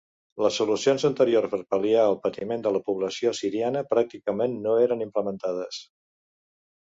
[0.43, 5.83] Les resolucions anteriors per pal·liar el patiment de la població siriana pràcticament no eren implementades.